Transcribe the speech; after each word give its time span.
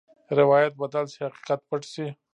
روایت 0.39 0.73
بدل 0.81 1.05
شي، 1.13 1.19
حقیقت 1.27 1.59
پټ 1.69 1.81
شي. 1.93 2.07